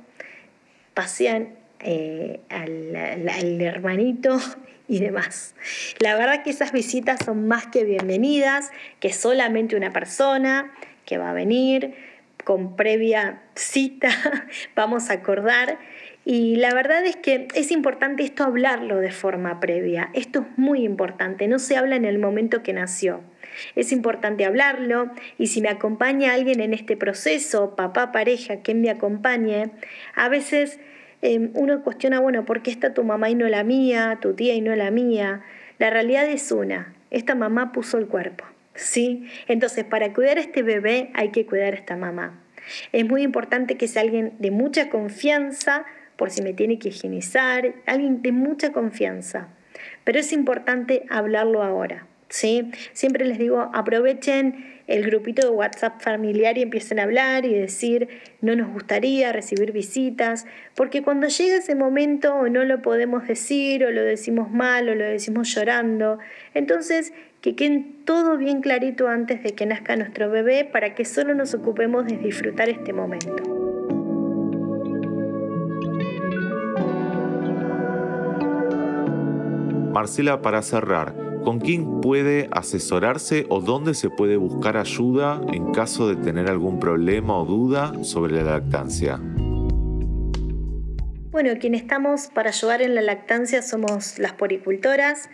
pasean 0.97 1.49
eh, 1.79 2.39
al, 2.49 3.61
hermanito 3.61 4.39
y 4.87 4.97
demás. 4.97 5.53
La 5.99 6.15
verdad 6.15 6.41
que 6.41 6.49
esas 6.49 6.71
visitas 6.71 7.19
son 7.23 7.47
más 7.47 7.67
que 7.67 7.83
bienvenidas, 7.83 8.71
que 8.99 9.13
solamente 9.13 9.75
una 9.75 9.93
persona 9.93 10.73
que 11.05 11.19
va 11.19 11.29
a 11.29 11.33
venir 11.33 11.93
con 12.43 12.75
previa 12.75 13.43
cita 13.53 14.09
vamos 14.75 15.11
a 15.11 15.13
acordar. 15.13 15.77
Y 16.25 16.55
la 16.55 16.73
verdad 16.73 17.05
es 17.05 17.15
que 17.15 17.47
es 17.53 17.69
importante 17.69 18.23
esto 18.23 18.43
hablarlo 18.43 18.97
de 18.97 19.11
forma 19.11 19.59
previa. 19.59 20.09
Esto 20.13 20.39
es 20.39 20.57
muy 20.57 20.83
importante, 20.83 21.47
no 21.47 21.59
se 21.59 21.77
habla 21.77 21.95
en 21.95 22.05
el 22.05 22.17
momento 22.17 22.63
que 22.63 22.73
nació. 22.73 23.21
Es 23.75 23.91
importante 23.91 24.45
hablarlo 24.45 25.11
y 25.37 25.47
si 25.47 25.61
me 25.61 25.69
acompaña 25.69 26.33
alguien 26.33 26.59
en 26.59 26.73
este 26.73 26.97
proceso, 26.97 27.75
papá, 27.75 28.11
pareja, 28.11 28.57
quien 28.57 28.81
me 28.81 28.89
acompañe, 28.89 29.71
a 30.15 30.29
veces 30.29 30.79
em, 31.21 31.51
uno 31.53 31.83
cuestiona, 31.83 32.19
bueno, 32.19 32.45
¿por 32.45 32.61
qué 32.61 32.71
está 32.71 32.93
tu 32.93 33.03
mamá 33.03 33.29
y 33.29 33.35
no 33.35 33.47
la 33.47 33.63
mía, 33.63 34.19
tu 34.21 34.33
tía 34.33 34.55
y 34.55 34.61
no 34.61 34.75
la 34.75 34.91
mía? 34.91 35.43
La 35.79 35.89
realidad 35.89 36.27
es 36.27 36.51
una, 36.51 36.93
esta 37.11 37.35
mamá 37.35 37.71
puso 37.71 37.97
el 37.97 38.07
cuerpo, 38.07 38.45
¿sí? 38.73 39.27
Entonces, 39.47 39.83
para 39.83 40.13
cuidar 40.13 40.37
a 40.37 40.41
este 40.41 40.63
bebé 40.63 41.11
hay 41.13 41.29
que 41.29 41.45
cuidar 41.45 41.73
a 41.73 41.77
esta 41.77 41.95
mamá. 41.95 42.43
Es 42.91 43.05
muy 43.05 43.21
importante 43.21 43.77
que 43.77 43.87
sea 43.87 44.01
alguien 44.01 44.33
de 44.39 44.51
mucha 44.51 44.89
confianza, 44.89 45.85
por 46.15 46.31
si 46.31 46.41
me 46.41 46.53
tiene 46.53 46.79
que 46.79 46.89
higienizar, 46.89 47.75
alguien 47.85 48.21
de 48.21 48.31
mucha 48.31 48.71
confianza. 48.71 49.49
Pero 50.03 50.19
es 50.19 50.33
importante 50.33 51.05
hablarlo 51.09 51.63
ahora. 51.63 52.07
¿Sí? 52.29 52.71
Siempre 52.93 53.25
les 53.25 53.37
digo, 53.37 53.69
aprovechen 53.73 54.77
el 54.87 55.05
grupito 55.05 55.45
de 55.45 55.53
WhatsApp 55.53 56.01
familiar 56.01 56.57
y 56.57 56.61
empiecen 56.61 56.99
a 56.99 57.03
hablar 57.03 57.45
y 57.45 57.53
decir, 57.53 58.07
no 58.41 58.55
nos 58.55 58.71
gustaría 58.71 59.33
recibir 59.33 59.73
visitas, 59.73 60.45
porque 60.75 61.03
cuando 61.03 61.27
llega 61.27 61.57
ese 61.57 61.75
momento 61.75 62.33
o 62.35 62.47
no 62.47 62.63
lo 62.63 62.81
podemos 62.81 63.27
decir, 63.27 63.83
o 63.83 63.91
lo 63.91 64.01
decimos 64.01 64.49
mal, 64.49 64.87
o 64.87 64.95
lo 64.95 65.03
decimos 65.03 65.53
llorando, 65.53 66.19
entonces 66.53 67.13
que 67.41 67.55
queden 67.55 68.03
todo 68.05 68.37
bien 68.37 68.61
clarito 68.61 69.07
antes 69.07 69.43
de 69.43 69.51
que 69.53 69.65
nazca 69.65 69.95
nuestro 69.95 70.29
bebé 70.29 70.65
para 70.65 70.95
que 70.95 71.05
solo 71.05 71.35
nos 71.35 71.53
ocupemos 71.53 72.05
de 72.05 72.17
disfrutar 72.17 72.69
este 72.69 72.93
momento. 72.93 73.43
Marcela, 79.91 80.41
para 80.41 80.61
cerrar, 80.61 81.26
¿con 81.47 81.61
quién 81.61 82.01
puede 82.01 82.49
asesorarse 82.51 83.45
o 83.47 83.61
dónde 83.61 83.93
se 83.93 84.09
puede 84.09 84.35
buscar 84.35 84.75
ayuda 84.75 85.39
en 85.53 85.71
caso 85.71 86.09
de 86.09 86.17
tener 86.17 86.49
algún 86.49 86.77
problema 86.77 87.37
o 87.37 87.45
duda 87.45 87.93
sobre 88.03 88.33
la 88.33 88.59
lactancia? 88.59 89.17
Bueno, 91.31 91.51
quienes 91.57 91.83
estamos 91.83 92.27
para 92.27 92.49
ayudar 92.49 92.81
en 92.81 92.95
la 92.95 93.01
lactancia 93.01 93.61
somos 93.61 94.19
las 94.19 94.33
poricultoras, 94.33 95.29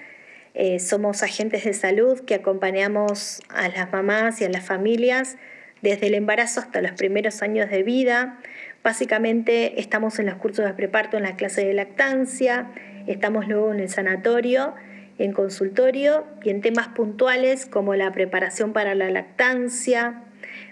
eh, 0.53 0.77
somos 0.77 1.23
agentes 1.23 1.63
de 1.63 1.73
salud 1.73 2.19
que 2.19 2.35
acompañamos 2.35 3.41
a 3.49 3.67
las 3.69 3.91
mamás 3.91 4.39
y 4.39 4.45
a 4.45 4.49
las 4.49 4.63
familias 4.63 5.37
desde 5.81 6.05
el 6.05 6.13
embarazo 6.13 6.59
hasta 6.59 6.83
los 6.83 6.91
primeros 6.91 7.41
años 7.41 7.71
de 7.71 7.81
vida. 7.81 8.37
Básicamente 8.83 9.81
estamos 9.81 10.19
en 10.19 10.27
los 10.27 10.35
cursos 10.35 10.63
de 10.63 10.75
preparto 10.75 11.17
en 11.17 11.23
la 11.23 11.37
clase 11.37 11.65
de 11.65 11.73
lactancia, 11.73 12.69
estamos 13.07 13.47
luego 13.47 13.73
en 13.73 13.79
el 13.79 13.89
sanatorio, 13.89 14.75
en 15.17 15.31
consultorio 15.31 16.25
y 16.43 16.49
en 16.49 16.61
temas 16.61 16.89
puntuales 16.89 17.65
como 17.65 17.95
la 17.95 18.11
preparación 18.11 18.73
para 18.73 18.95
la 18.95 19.09
lactancia, 19.09 20.23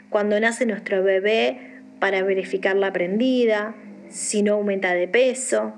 cuando 0.10 0.40
nace 0.40 0.66
nuestro 0.66 1.04
bebé 1.04 1.80
para 2.00 2.24
verificar 2.24 2.76
la 2.76 2.92
prendida, 2.92 3.76
si 4.10 4.42
no 4.44 4.54
aumenta 4.54 4.94
de 4.94 5.08
peso, 5.08 5.74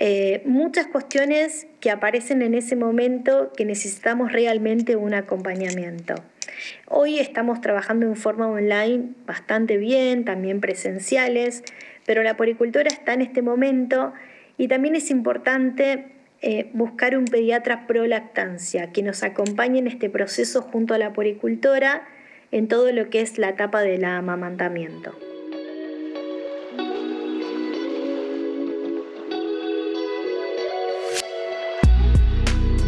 eh, 0.00 0.42
muchas 0.44 0.86
cuestiones 0.86 1.66
que 1.80 1.90
aparecen 1.90 2.42
en 2.42 2.54
ese 2.54 2.76
momento 2.76 3.52
que 3.56 3.64
necesitamos 3.64 4.32
realmente 4.32 4.96
un 4.96 5.12
acompañamiento. 5.12 6.14
Hoy 6.86 7.18
estamos 7.18 7.60
trabajando 7.60 8.06
en 8.06 8.16
forma 8.16 8.48
online 8.48 9.10
bastante 9.26 9.76
bien, 9.76 10.24
también 10.24 10.60
presenciales, 10.60 11.62
pero 12.06 12.22
la 12.22 12.36
poricultura 12.36 12.88
está 12.88 13.12
en 13.12 13.22
este 13.22 13.42
momento 13.42 14.12
y 14.56 14.68
también 14.68 14.96
es 14.96 15.10
importante 15.10 16.06
eh, 16.40 16.70
buscar 16.72 17.16
un 17.16 17.24
pediatra 17.24 17.86
pro 17.86 18.06
lactancia 18.06 18.92
que 18.92 19.02
nos 19.02 19.22
acompañe 19.22 19.78
en 19.78 19.88
este 19.88 20.08
proceso 20.08 20.62
junto 20.62 20.94
a 20.94 20.98
la 20.98 21.12
poricultora 21.12 22.06
en 22.52 22.68
todo 22.68 22.92
lo 22.92 23.10
que 23.10 23.20
es 23.20 23.38
la 23.38 23.50
etapa 23.50 23.80
del 23.82 24.04
amamantamiento. 24.04 25.14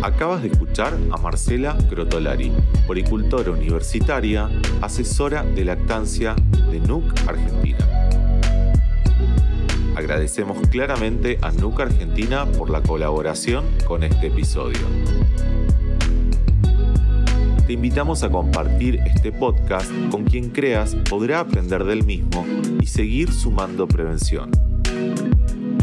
Acabas 0.03 0.43
de 0.43 0.49
escuchar 0.49 0.95
a 1.13 1.17
Marcela 1.19 1.77
Grotolari, 1.91 2.51
poricultora 2.87 3.51
universitaria, 3.51 4.49
asesora 4.81 5.43
de 5.43 5.65
lactancia 5.65 6.35
de 6.71 6.81
NUC 6.81 7.05
Argentina. 7.29 8.20
Agradecemos 10.01 10.67
claramente 10.69 11.39
a 11.43 11.53
NUC 11.53 11.81
Argentina 11.81 12.47
por 12.47 12.71
la 12.71 12.81
colaboración 12.81 13.67
con 13.87 14.03
este 14.03 14.29
episodio. 14.29 14.81
Te 17.67 17.75
invitamos 17.75 18.23
a 18.23 18.31
compartir 18.31 18.99
este 19.05 19.31
podcast 19.31 19.93
con 20.11 20.25
quien 20.25 20.49
creas 20.49 20.95
podrá 20.95 21.41
aprender 21.41 21.85
del 21.85 22.03
mismo 22.03 22.47
y 22.81 22.87
seguir 22.87 23.31
sumando 23.31 23.87
prevención. 23.87 24.51